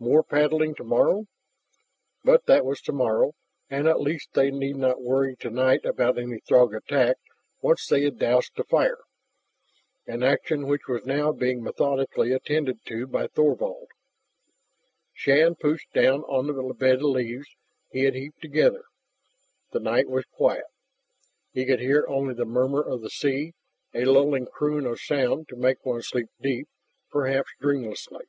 More 0.00 0.22
paddling 0.24 0.74
tomorrow? 0.74 1.26
But 2.24 2.44
that 2.44 2.66
was 2.66 2.82
tomorrow, 2.82 3.32
and 3.70 3.88
at 3.88 4.02
least 4.02 4.34
they 4.34 4.50
need 4.50 4.76
not 4.76 5.00
worry 5.00 5.34
tonight 5.34 5.86
about 5.86 6.18
any 6.18 6.40
Throg 6.40 6.74
attack 6.74 7.16
once 7.62 7.86
they 7.86 8.02
had 8.02 8.18
doused 8.18 8.52
the 8.54 8.64
fire, 8.64 8.98
an 10.06 10.22
action 10.22 10.66
which 10.66 10.88
was 10.88 11.06
now 11.06 11.32
being 11.32 11.62
methodically 11.62 12.32
attended 12.32 12.84
to 12.84 13.06
by 13.06 13.28
Thorvald. 13.28 13.88
Shann 15.14 15.54
pushed 15.54 15.90
down 15.94 16.20
on 16.24 16.48
the 16.48 16.74
bed 16.74 16.96
of 16.96 17.02
leaves 17.04 17.46
he 17.90 18.04
had 18.04 18.12
heaped 18.12 18.42
together. 18.42 18.84
The 19.70 19.80
night 19.80 20.10
was 20.10 20.26
quiet. 20.26 20.66
He 21.50 21.64
could 21.64 21.80
hear 21.80 22.04
only 22.08 22.34
the 22.34 22.44
murmur 22.44 22.82
of 22.82 23.00
the 23.00 23.08
sea, 23.08 23.54
a 23.94 24.04
lulling 24.04 24.48
croon 24.52 24.84
of 24.84 25.00
sound 25.00 25.48
to 25.48 25.56
make 25.56 25.86
one 25.86 26.02
sleep 26.02 26.28
deep, 26.42 26.68
perhaps 27.10 27.48
dreamlessly. 27.58 28.26